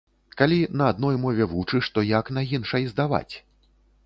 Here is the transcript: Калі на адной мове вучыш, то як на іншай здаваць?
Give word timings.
Калі 0.39 0.55
на 0.79 0.87
адной 0.93 1.19
мове 1.25 1.47
вучыш, 1.53 1.91
то 1.99 2.05
як 2.17 2.33
на 2.39 2.45
іншай 2.59 2.83
здаваць? 2.95 3.33